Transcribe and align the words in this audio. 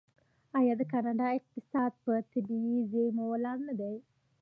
آیا 0.57 0.73
د 0.77 0.81
کاناډا 0.91 1.27
اقتصاد 1.39 1.91
په 2.03 2.13
طبیعي 2.31 2.77
زیرمو 2.91 3.23
ولاړ 3.33 3.57
نه 3.67 3.73
دی؟ 3.79 3.95